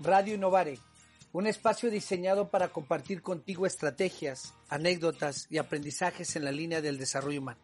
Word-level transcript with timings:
Radio 0.00 0.34
Innovare, 0.34 0.78
un 1.32 1.46
espacio 1.46 1.90
diseñado 1.90 2.50
para 2.50 2.68
compartir 2.68 3.22
contigo 3.22 3.64
estrategias, 3.64 4.52
anécdotas 4.68 5.46
y 5.50 5.58
aprendizajes 5.58 6.34
en 6.36 6.44
la 6.44 6.52
línea 6.52 6.80
del 6.80 6.98
desarrollo 6.98 7.40
humano. 7.40 7.60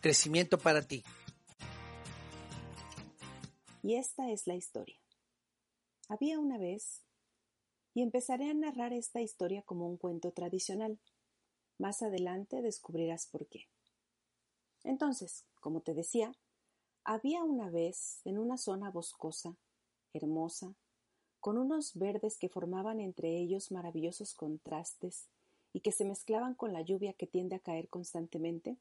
Crecimiento 0.00 0.58
para 0.58 0.82
ti. 0.82 1.04
Y 3.82 3.96
esta 3.96 4.30
es 4.30 4.46
la 4.46 4.54
historia. 4.54 4.98
Había 6.08 6.38
una 6.38 6.58
vez, 6.58 7.02
y 7.94 8.02
empezaré 8.02 8.50
a 8.50 8.54
narrar 8.54 8.92
esta 8.92 9.20
historia 9.20 9.62
como 9.62 9.88
un 9.88 9.96
cuento 9.96 10.32
tradicional. 10.32 10.98
Más 11.78 12.02
adelante 12.02 12.62
descubrirás 12.62 13.26
por 13.26 13.46
qué. 13.46 13.68
Entonces, 14.82 15.46
como 15.60 15.82
te 15.82 15.94
decía, 15.94 16.32
había 17.04 17.42
una 17.44 17.70
vez 17.70 18.20
en 18.24 18.38
una 18.38 18.56
zona 18.56 18.90
boscosa, 18.90 19.56
hermosa, 20.12 20.74
con 21.40 21.56
unos 21.56 21.94
verdes 21.94 22.38
que 22.38 22.48
formaban 22.48 23.00
entre 23.00 23.38
ellos 23.38 23.72
maravillosos 23.72 24.34
contrastes 24.34 25.28
y 25.72 25.80
que 25.80 25.92
se 25.92 26.04
mezclaban 26.04 26.54
con 26.54 26.72
la 26.72 26.82
lluvia 26.82 27.14
que 27.14 27.26
tiende 27.26 27.56
a 27.56 27.60
caer 27.60 27.88
constantemente, 27.88 28.76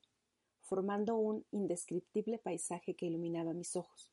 formando 0.62 1.16
un 1.16 1.46
indescriptible 1.52 2.38
paisaje 2.38 2.96
que 2.96 3.06
iluminaba 3.06 3.54
mis 3.54 3.76
ojos. 3.76 4.12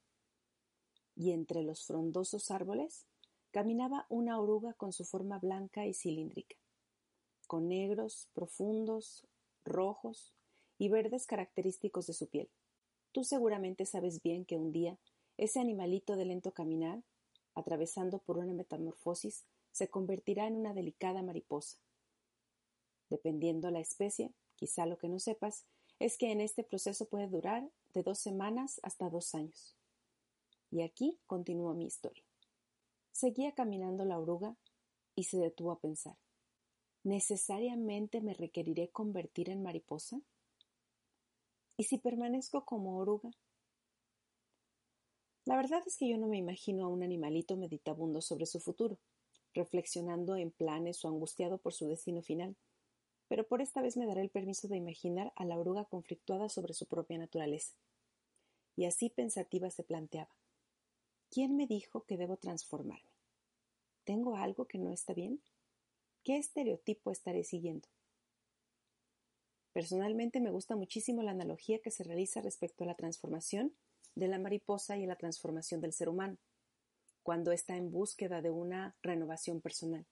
Y 1.16 1.32
entre 1.32 1.62
los 1.62 1.84
frondosos 1.84 2.50
árboles 2.50 3.06
caminaba 3.50 4.06
una 4.08 4.38
oruga 4.38 4.74
con 4.74 4.92
su 4.92 5.04
forma 5.04 5.38
blanca 5.38 5.86
y 5.86 5.94
cilíndrica, 5.94 6.56
con 7.46 7.68
negros, 7.68 8.28
profundos, 8.34 9.26
rojos 9.64 10.34
y 10.78 10.88
verdes 10.88 11.26
característicos 11.26 12.06
de 12.06 12.12
su 12.12 12.28
piel. 12.28 12.50
Tú 13.12 13.24
seguramente 13.24 13.86
sabes 13.86 14.22
bien 14.22 14.44
que 14.44 14.56
un 14.56 14.72
día 14.72 14.98
ese 15.38 15.58
animalito 15.58 16.16
de 16.16 16.26
lento 16.26 16.52
caminar 16.52 17.02
atravesando 17.56 18.20
por 18.20 18.38
una 18.38 18.52
metamorfosis, 18.52 19.44
se 19.72 19.88
convertirá 19.88 20.46
en 20.46 20.56
una 20.56 20.72
delicada 20.72 21.22
mariposa. 21.22 21.78
Dependiendo 23.10 23.70
la 23.70 23.80
especie, 23.80 24.32
quizá 24.54 24.86
lo 24.86 24.98
que 24.98 25.08
no 25.08 25.18
sepas 25.18 25.64
es 25.98 26.18
que 26.18 26.30
en 26.30 26.40
este 26.40 26.62
proceso 26.62 27.08
puede 27.08 27.26
durar 27.26 27.68
de 27.94 28.02
dos 28.02 28.18
semanas 28.18 28.78
hasta 28.82 29.10
dos 29.10 29.34
años. 29.34 29.76
Y 30.70 30.82
aquí 30.82 31.18
continúa 31.26 31.74
mi 31.74 31.86
historia. 31.86 32.24
Seguía 33.10 33.52
caminando 33.52 34.04
la 34.04 34.18
oruga 34.18 34.56
y 35.14 35.24
se 35.24 35.38
detuvo 35.38 35.72
a 35.72 35.80
pensar. 35.80 36.16
¿Necesariamente 37.02 38.20
me 38.20 38.34
requeriré 38.34 38.90
convertir 38.90 39.48
en 39.48 39.62
mariposa? 39.62 40.20
¿Y 41.78 41.84
si 41.84 41.98
permanezco 41.98 42.64
como 42.64 42.98
oruga? 42.98 43.30
La 45.46 45.54
verdad 45.54 45.80
es 45.86 45.96
que 45.96 46.08
yo 46.08 46.18
no 46.18 46.26
me 46.26 46.38
imagino 46.38 46.84
a 46.84 46.88
un 46.88 47.04
animalito 47.04 47.56
meditabundo 47.56 48.20
sobre 48.20 48.46
su 48.46 48.58
futuro, 48.58 48.98
reflexionando 49.54 50.36
en 50.36 50.50
planes 50.50 51.04
o 51.04 51.08
angustiado 51.08 51.58
por 51.58 51.72
su 51.72 51.86
destino 51.86 52.20
final, 52.20 52.56
pero 53.28 53.46
por 53.46 53.62
esta 53.62 53.80
vez 53.80 53.96
me 53.96 54.06
daré 54.06 54.22
el 54.22 54.28
permiso 54.28 54.66
de 54.66 54.76
imaginar 54.76 55.32
a 55.36 55.44
la 55.44 55.56
oruga 55.56 55.84
conflictuada 55.84 56.48
sobre 56.48 56.74
su 56.74 56.86
propia 56.86 57.18
naturaleza. 57.18 57.76
Y 58.74 58.86
así 58.86 59.08
pensativa 59.08 59.70
se 59.70 59.84
planteaba. 59.84 60.34
¿Quién 61.30 61.56
me 61.56 61.68
dijo 61.68 62.02
que 62.02 62.16
debo 62.16 62.36
transformarme? 62.36 63.12
¿Tengo 64.02 64.36
algo 64.36 64.66
que 64.66 64.78
no 64.78 64.90
está 64.90 65.14
bien? 65.14 65.40
¿Qué 66.24 66.38
estereotipo 66.38 67.12
estaré 67.12 67.44
siguiendo? 67.44 67.86
Personalmente 69.72 70.40
me 70.40 70.50
gusta 70.50 70.74
muchísimo 70.74 71.22
la 71.22 71.30
analogía 71.30 71.78
que 71.78 71.92
se 71.92 72.02
realiza 72.02 72.40
respecto 72.40 72.82
a 72.82 72.88
la 72.88 72.96
transformación 72.96 73.76
de 74.16 74.26
la 74.26 74.38
mariposa 74.38 74.96
y 74.96 75.06
la 75.06 75.14
transformación 75.14 75.80
del 75.80 75.92
ser 75.92 76.08
humano, 76.08 76.38
cuando 77.22 77.52
está 77.52 77.76
en 77.76 77.92
búsqueda 77.92 78.42
de 78.42 78.50
una 78.50 78.96
renovación 79.02 79.60
personal. 79.60 80.06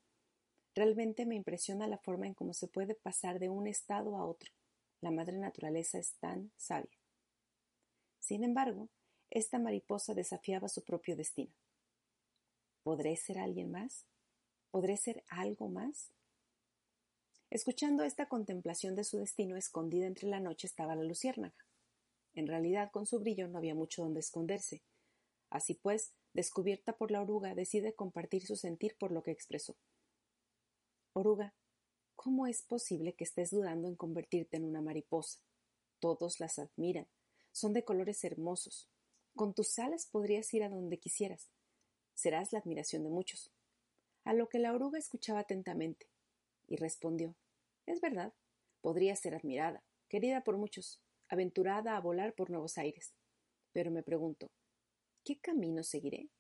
Realmente 0.75 1.27
me 1.27 1.37
impresiona 1.37 1.89
la 1.89 1.99
forma 1.99 2.27
en 2.27 2.35
cómo 2.35 2.53
se 2.53 2.69
puede 2.69 2.95
pasar 2.95 3.39
de 3.39 3.49
un 3.49 3.67
estado 3.67 4.17
a 4.17 4.25
otro. 4.25 4.53
La 5.01 5.11
madre 5.11 5.39
naturaleza 5.39 5.99
es 5.99 6.15
tan 6.21 6.53
sabia. 6.57 6.99
Sin 8.19 8.45
embargo, 8.45 8.89
esta 9.31 9.59
mariposa 9.59 10.15
desafiaba 10.15 10.69
su 10.69 10.83
propio 10.83 11.17
destino. 11.17 11.53
¿Podré 12.83 13.17
ser 13.17 13.39
alguien 13.39 13.71
más? 13.71 14.07
¿Podré 14.71 14.97
ser 14.97 15.25
algo 15.29 15.69
más? 15.69 16.11
Escuchando 17.51 18.03
esta 18.03 18.27
contemplación 18.27 18.97
de 18.97 19.05
su 19.05 19.19
destino 19.19 19.57
escondida 19.57 20.07
entre 20.07 20.29
la 20.29 20.41
noche 20.41 20.67
estaba 20.67 20.97
la 20.97 21.05
luciérnaga. 21.05 21.55
En 22.35 22.47
realidad, 22.47 22.91
con 22.91 23.07
su 23.07 23.21
brillo 23.21 23.49
no 23.49 23.59
había 23.59 23.75
mucho 23.75 24.03
donde 24.03 24.21
esconderse. 24.21 24.83
Así 25.51 25.75
pues, 25.75 26.13
descubierta 26.33 26.97
por 26.97 27.11
la 27.11 27.23
oruga, 27.23 27.55
decide 27.55 27.95
compartir 27.95 28.45
su 28.45 28.57
sentir 28.57 28.97
por 28.99 29.13
lo 29.13 29.23
que 29.23 29.31
expresó. 29.31 29.77
Oruga, 31.13 31.55
¿cómo 32.17 32.47
es 32.47 32.63
posible 32.63 33.15
que 33.15 33.25
estés 33.25 33.51
dudando 33.51 33.89
en 33.89 33.95
convertirte 33.95 34.57
en 34.57 34.65
una 34.65 34.81
mariposa? 34.81 35.41
Todos 36.01 36.41
las 36.41 36.59
admiran. 36.59 37.07
Son 37.53 37.73
de 37.73 37.85
colores 37.85 38.25
hermosos. 38.25 38.89
Con 39.37 39.55
tus 39.55 39.79
alas 39.79 40.07
podrías 40.11 40.53
ir 40.53 40.65
a 40.65 40.69
donde 40.69 40.99
quisieras. 40.99 41.51
Serás 42.15 42.53
la 42.53 42.59
admiración 42.59 43.05
de 43.05 43.11
muchos. 43.11 43.53
A 44.25 44.33
lo 44.33 44.49
que 44.49 44.59
la 44.59 44.73
oruga 44.73 44.99
escuchaba 44.99 45.41
atentamente 45.41 46.09
y 46.67 46.77
respondió 46.77 47.37
Es 47.87 48.01
verdad, 48.01 48.33
podría 48.81 49.15
ser 49.17 49.35
admirada, 49.35 49.85
querida 50.09 50.43
por 50.43 50.57
muchos, 50.57 51.01
aventurada 51.35 51.97
a 51.97 52.01
volar 52.01 52.35
por 52.35 52.51
nuevos 52.51 52.79
aires. 52.79 53.15
Pero 53.73 53.91
me 53.91 54.03
pregunto, 54.03 54.51
¿qué 55.25 55.39
camino 55.39 55.83
seguiré? 55.83 56.31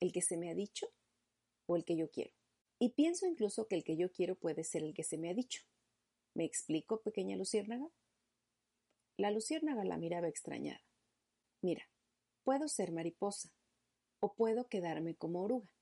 ¿El 0.00 0.12
que 0.12 0.22
se 0.22 0.36
me 0.36 0.50
ha 0.50 0.54
dicho 0.54 0.86
o 1.66 1.76
el 1.76 1.84
que 1.84 1.96
yo 1.96 2.10
quiero? 2.10 2.32
Y 2.78 2.90
pienso 2.90 3.26
incluso 3.26 3.66
que 3.66 3.76
el 3.76 3.84
que 3.84 3.96
yo 3.96 4.10
quiero 4.10 4.36
puede 4.36 4.64
ser 4.64 4.82
el 4.82 4.94
que 4.94 5.04
se 5.04 5.18
me 5.18 5.28
ha 5.28 5.34
dicho. 5.34 5.62
¿Me 6.34 6.44
explico, 6.44 7.02
pequeña 7.02 7.36
luciérnaga? 7.36 7.86
La 9.16 9.30
luciérnaga 9.30 9.84
la 9.84 9.98
miraba 9.98 10.28
extrañada. 10.28 10.82
Mira, 11.60 11.84
puedo 12.42 12.68
ser 12.68 12.92
mariposa 12.92 13.52
o 14.20 14.34
puedo 14.34 14.66
quedarme 14.68 15.14
como 15.14 15.42
oruga. 15.42 15.74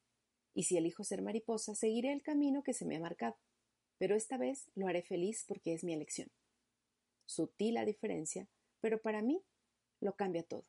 Y 0.54 0.64
si 0.64 0.76
elijo 0.76 1.04
ser 1.04 1.22
mariposa, 1.22 1.76
seguiré 1.76 2.12
el 2.12 2.22
camino 2.22 2.64
que 2.64 2.74
se 2.74 2.84
me 2.84 2.96
ha 2.96 3.00
marcado. 3.00 3.36
Pero 3.98 4.16
esta 4.16 4.38
vez 4.38 4.70
lo 4.74 4.88
haré 4.88 5.02
feliz 5.02 5.44
porque 5.46 5.72
es 5.74 5.84
mi 5.84 5.92
elección 5.92 6.30
sutil 7.28 7.74
la 7.74 7.84
diferencia, 7.84 8.48
pero 8.80 9.00
para 9.00 9.22
mí 9.22 9.44
lo 10.00 10.14
cambia 10.16 10.42
todo. 10.42 10.64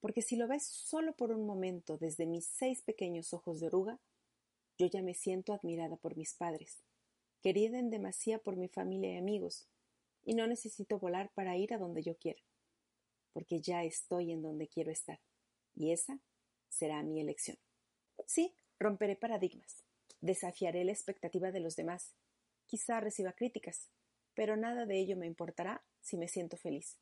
Porque 0.00 0.22
si 0.22 0.36
lo 0.36 0.46
ves 0.46 0.64
solo 0.66 1.14
por 1.14 1.32
un 1.32 1.46
momento 1.46 1.96
desde 1.96 2.26
mis 2.26 2.46
seis 2.46 2.82
pequeños 2.82 3.32
ojos 3.32 3.60
de 3.60 3.66
oruga, 3.66 3.98
yo 4.78 4.86
ya 4.86 5.02
me 5.02 5.14
siento 5.14 5.52
admirada 5.52 5.96
por 5.96 6.16
mis 6.16 6.34
padres, 6.34 6.82
querida 7.42 7.78
en 7.78 7.90
demasía 7.90 8.38
por 8.38 8.56
mi 8.56 8.68
familia 8.68 9.12
y 9.12 9.16
amigos, 9.16 9.68
y 10.22 10.34
no 10.34 10.46
necesito 10.46 10.98
volar 10.98 11.32
para 11.34 11.56
ir 11.56 11.72
a 11.74 11.78
donde 11.78 12.02
yo 12.02 12.16
quiera, 12.16 12.42
porque 13.32 13.60
ya 13.60 13.84
estoy 13.84 14.32
en 14.32 14.42
donde 14.42 14.68
quiero 14.68 14.90
estar, 14.90 15.20
y 15.74 15.92
esa 15.92 16.20
será 16.68 17.02
mi 17.02 17.20
elección. 17.20 17.58
Sí, 18.26 18.54
romperé 18.78 19.16
paradigmas, 19.16 19.84
desafiaré 20.20 20.84
la 20.84 20.92
expectativa 20.92 21.52
de 21.52 21.60
los 21.60 21.76
demás, 21.76 22.14
quizá 22.66 23.00
reciba 23.00 23.32
críticas, 23.32 23.90
pero 24.40 24.56
nada 24.56 24.86
de 24.86 24.98
ello 24.98 25.18
me 25.18 25.26
importará 25.26 25.84
si 26.00 26.16
me 26.16 26.26
siento 26.26 26.56
feliz. 26.56 26.96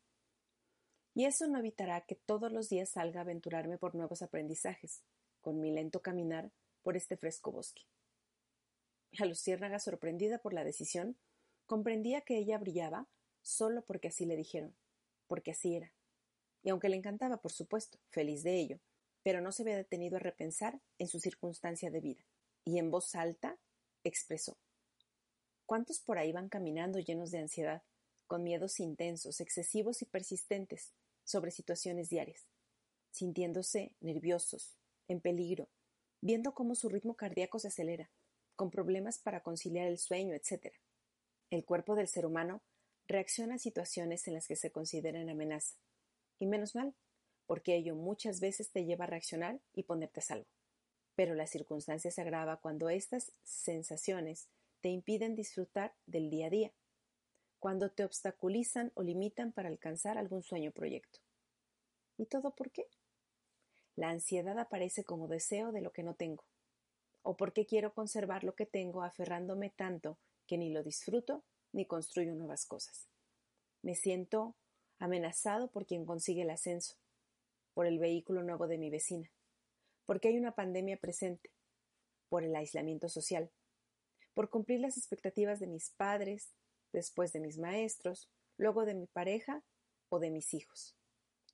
Y 1.15 1.23
eso 1.23 1.47
no 1.47 1.57
evitará 1.57 2.01
que 2.01 2.15
todos 2.15 2.51
los 2.51 2.67
días 2.67 2.89
salga 2.89 3.21
a 3.21 3.23
aventurarme 3.23 3.77
por 3.77 3.95
nuevos 3.95 4.21
aprendizajes, 4.21 5.03
con 5.39 5.61
mi 5.61 5.71
lento 5.71 6.01
caminar 6.01 6.51
por 6.81 6.97
este 6.97 7.15
fresco 7.15 7.53
bosque. 7.53 7.83
La 9.11 9.25
luciérnaga, 9.25 9.79
sorprendida 9.79 10.39
por 10.39 10.53
la 10.53 10.65
decisión, 10.65 11.17
comprendía 11.65 12.19
que 12.19 12.37
ella 12.37 12.57
brillaba 12.57 13.07
solo 13.41 13.85
porque 13.85 14.09
así 14.09 14.25
le 14.25 14.35
dijeron, 14.35 14.75
porque 15.27 15.51
así 15.51 15.77
era. 15.77 15.93
Y 16.61 16.71
aunque 16.71 16.89
le 16.89 16.97
encantaba, 16.97 17.37
por 17.37 17.53
supuesto, 17.53 17.99
feliz 18.09 18.43
de 18.43 18.59
ello, 18.59 18.81
pero 19.23 19.39
no 19.39 19.53
se 19.53 19.61
había 19.61 19.77
detenido 19.77 20.17
a 20.17 20.19
repensar 20.19 20.81
en 20.97 21.07
su 21.07 21.21
circunstancia 21.21 21.89
de 21.89 22.01
vida, 22.01 22.25
y 22.65 22.79
en 22.79 22.91
voz 22.91 23.15
alta 23.15 23.57
expresó 24.03 24.57
¿Cuántos 25.69 25.99
por 25.99 26.17
ahí 26.17 26.31
van 26.31 26.49
caminando 26.49 26.97
llenos 26.97 27.29
de 27.29 27.37
ansiedad, 27.37 27.83
con 28.25 28.41
miedos 28.41 28.79
intensos, 28.79 29.39
excesivos 29.39 30.01
y 30.01 30.05
persistentes 30.05 30.95
sobre 31.23 31.51
situaciones 31.51 32.09
diarias, 32.09 32.47
sintiéndose 33.11 33.93
nerviosos, 33.99 34.79
en 35.07 35.21
peligro, 35.21 35.69
viendo 36.21 36.55
cómo 36.55 36.73
su 36.73 36.89
ritmo 36.89 37.13
cardíaco 37.13 37.59
se 37.59 37.67
acelera, 37.67 38.09
con 38.55 38.71
problemas 38.71 39.19
para 39.19 39.43
conciliar 39.43 39.85
el 39.85 39.99
sueño, 39.99 40.33
etc. 40.33 40.73
El 41.51 41.63
cuerpo 41.63 41.93
del 41.93 42.07
ser 42.07 42.25
humano 42.25 42.63
reacciona 43.07 43.53
a 43.53 43.59
situaciones 43.59 44.27
en 44.27 44.33
las 44.33 44.47
que 44.47 44.55
se 44.55 44.71
consideran 44.71 45.29
amenaza. 45.29 45.77
Y 46.39 46.47
menos 46.47 46.73
mal, 46.73 46.95
porque 47.45 47.75
ello 47.75 47.93
muchas 47.93 48.39
veces 48.39 48.71
te 48.71 48.85
lleva 48.85 49.03
a 49.03 49.09
reaccionar 49.09 49.59
y 49.75 49.83
ponerte 49.83 50.21
a 50.21 50.23
salvo. 50.23 50.47
Pero 51.13 51.35
la 51.35 51.45
circunstancia 51.45 52.09
se 52.09 52.21
agrava 52.21 52.59
cuando 52.59 52.89
estas 52.89 53.31
sensaciones 53.43 54.49
te 54.81 54.89
impiden 54.89 55.35
disfrutar 55.35 55.93
del 56.05 56.29
día 56.29 56.47
a 56.47 56.49
día, 56.49 56.73
cuando 57.59 57.91
te 57.91 58.05
obstaculizan 58.05 58.91
o 58.95 59.03
limitan 59.03 59.51
para 59.51 59.69
alcanzar 59.69 60.17
algún 60.17 60.43
sueño 60.43 60.69
o 60.69 60.73
proyecto. 60.73 61.19
¿Y 62.17 62.25
todo 62.25 62.55
por 62.55 62.71
qué? 62.71 62.85
La 63.95 64.09
ansiedad 64.09 64.57
aparece 64.57 65.03
como 65.03 65.27
deseo 65.27 65.71
de 65.71 65.81
lo 65.81 65.91
que 65.91 66.03
no 66.03 66.15
tengo. 66.15 66.45
O 67.21 67.35
porque 67.35 67.65
quiero 67.65 67.93
conservar 67.93 68.43
lo 68.43 68.55
que 68.55 68.65
tengo 68.65 69.03
aferrándome 69.03 69.71
tanto 69.71 70.17
que 70.47 70.57
ni 70.57 70.69
lo 70.69 70.83
disfruto 70.83 71.43
ni 71.73 71.85
construyo 71.85 72.33
nuevas 72.33 72.65
cosas. 72.65 73.09
Me 73.81 73.95
siento 73.95 74.55
amenazado 74.99 75.69
por 75.69 75.85
quien 75.85 76.05
consigue 76.05 76.43
el 76.43 76.49
ascenso, 76.49 76.95
por 77.73 77.85
el 77.85 77.99
vehículo 77.99 78.43
nuevo 78.43 78.67
de 78.67 78.77
mi 78.77 78.89
vecina, 78.89 79.31
porque 80.05 80.29
hay 80.29 80.37
una 80.37 80.53
pandemia 80.53 80.97
presente, 80.97 81.51
por 82.29 82.43
el 82.43 82.55
aislamiento 82.55 83.09
social, 83.09 83.51
por 84.39 84.49
cumplir 84.49 84.79
las 84.79 84.95
expectativas 84.95 85.59
de 85.59 85.67
mis 85.67 85.89
padres, 85.89 86.53
después 86.93 87.33
de 87.33 87.41
mis 87.41 87.57
maestros, 87.57 88.29
luego 88.55 88.85
de 88.85 88.93
mi 88.93 89.05
pareja 89.05 89.65
o 90.07 90.17
de 90.17 90.29
mis 90.29 90.53
hijos. 90.53 90.95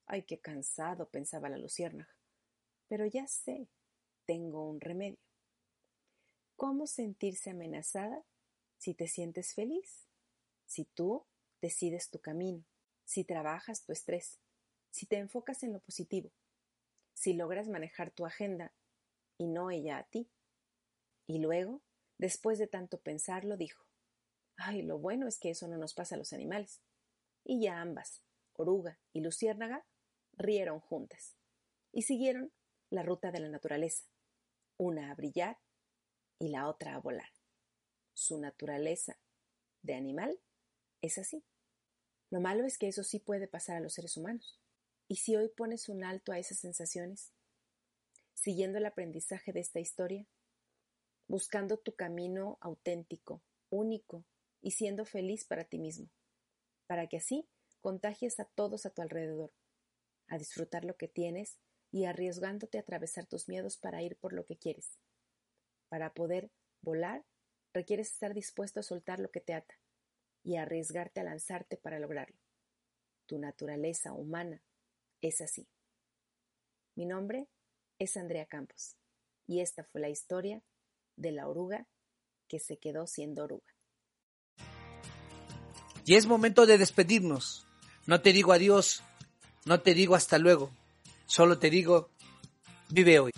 Ay, 0.05 0.21
qué 0.21 0.39
cansado, 0.39 1.09
pensaba 1.09 1.49
la 1.49 1.57
luciérnaga. 1.57 2.15
Pero 2.87 3.07
ya 3.07 3.25
sé, 3.25 3.69
tengo 4.27 4.69
un 4.69 4.79
remedio. 4.79 5.17
¿Cómo 6.55 6.85
sentirse 6.85 7.49
amenazada 7.49 8.23
si 8.77 8.93
te 8.93 9.07
sientes 9.07 9.55
feliz? 9.55 10.05
Si 10.67 10.85
tú 10.85 11.25
decides 11.63 12.11
tu 12.11 12.19
camino, 12.19 12.65
si 13.03 13.23
trabajas 13.23 13.83
tu 13.83 13.93
estrés, 13.93 14.37
si 14.91 15.07
te 15.07 15.17
enfocas 15.17 15.63
en 15.63 15.73
lo 15.73 15.79
positivo, 15.79 16.29
si 17.15 17.33
logras 17.33 17.67
manejar 17.67 18.11
tu 18.11 18.27
agenda 18.27 18.75
y 19.39 19.47
no 19.47 19.71
ella 19.71 19.97
a 19.97 20.03
ti. 20.03 20.29
Y 21.25 21.39
luego, 21.39 21.81
después 22.17 22.59
de 22.59 22.67
tanto 22.67 22.99
pensarlo, 22.99 23.57
dijo, 23.57 23.85
ay, 24.57 24.81
lo 24.81 24.97
bueno 24.97 25.27
es 25.27 25.37
que 25.37 25.49
eso 25.49 25.67
no 25.67 25.77
nos 25.77 25.93
pasa 25.93 26.15
a 26.15 26.17
los 26.17 26.33
animales. 26.33 26.81
Y 27.43 27.61
ya 27.61 27.81
ambas, 27.81 28.23
oruga 28.53 28.99
y 29.13 29.21
luciérnaga, 29.21 29.85
rieron 30.33 30.79
juntas 30.79 31.35
y 31.91 32.03
siguieron 32.03 32.51
la 32.89 33.03
ruta 33.03 33.31
de 33.31 33.39
la 33.39 33.49
naturaleza, 33.49 34.05
una 34.77 35.11
a 35.11 35.15
brillar 35.15 35.57
y 36.39 36.49
la 36.49 36.67
otra 36.67 36.95
a 36.95 36.99
volar. 36.99 37.29
Su 38.13 38.39
naturaleza 38.39 39.17
de 39.81 39.95
animal 39.95 40.39
es 41.01 41.17
así. 41.17 41.43
Lo 42.29 42.41
malo 42.41 42.65
es 42.65 42.77
que 42.77 42.87
eso 42.87 43.03
sí 43.03 43.19
puede 43.19 43.47
pasar 43.47 43.77
a 43.77 43.79
los 43.79 43.93
seres 43.93 44.17
humanos. 44.17 44.59
¿Y 45.07 45.17
si 45.17 45.35
hoy 45.35 45.49
pones 45.49 45.89
un 45.89 46.03
alto 46.03 46.31
a 46.31 46.39
esas 46.39 46.59
sensaciones? 46.59 47.31
Siguiendo 48.33 48.79
el 48.79 48.85
aprendizaje 48.85 49.53
de 49.53 49.59
esta 49.59 49.79
historia, 49.79 50.25
buscando 51.27 51.77
tu 51.77 51.95
camino 51.95 52.57
auténtico, 52.61 53.41
único 53.69 54.25
y 54.61 54.71
siendo 54.71 55.05
feliz 55.05 55.45
para 55.45 55.65
ti 55.65 55.79
mismo, 55.79 56.09
para 56.87 57.07
que 57.07 57.17
así 57.17 57.47
contagies 57.81 58.39
a 58.39 58.45
todos 58.45 58.85
a 58.85 58.89
tu 58.89 59.01
alrededor, 59.01 59.53
a 60.27 60.37
disfrutar 60.37 60.85
lo 60.85 60.97
que 60.97 61.07
tienes 61.07 61.57
y 61.91 62.05
arriesgándote 62.05 62.77
a 62.77 62.81
atravesar 62.81 63.25
tus 63.25 63.47
miedos 63.47 63.77
para 63.77 64.01
ir 64.01 64.17
por 64.17 64.33
lo 64.33 64.45
que 64.45 64.57
quieres. 64.57 64.99
Para 65.89 66.13
poder 66.13 66.51
volar, 66.81 67.25
requieres 67.73 68.11
estar 68.11 68.33
dispuesto 68.33 68.79
a 68.79 68.83
soltar 68.83 69.19
lo 69.19 69.29
que 69.31 69.41
te 69.41 69.53
ata 69.53 69.75
y 70.43 70.57
arriesgarte 70.57 71.19
a 71.19 71.23
lanzarte 71.23 71.77
para 71.77 71.99
lograrlo. 71.99 72.37
Tu 73.27 73.39
naturaleza 73.39 74.13
humana 74.13 74.63
es 75.21 75.41
así. 75.41 75.67
Mi 76.95 77.05
nombre 77.05 77.49
es 77.99 78.15
Andrea 78.17 78.45
Campos 78.45 78.97
y 79.47 79.61
esta 79.61 79.83
fue 79.83 80.01
la 80.01 80.09
historia 80.09 80.63
de 81.15 81.31
la 81.31 81.47
oruga 81.47 81.87
que 82.47 82.59
se 82.59 82.77
quedó 82.77 83.07
siendo 83.07 83.43
oruga. 83.43 83.73
Y 86.05 86.15
es 86.15 86.27
momento 86.27 86.65
de 86.65 86.77
despedirnos. 86.77 87.65
No 88.05 88.21
te 88.21 88.33
digo 88.33 88.53
adiós, 88.53 89.03
no 89.65 89.81
te 89.81 89.95
digo 89.95 90.13
hasta 90.13 90.37
luego, 90.37 90.69
solo 91.25 91.57
te 91.57 91.71
digo, 91.71 92.09
vive 92.89 93.19
hoy. 93.19 93.31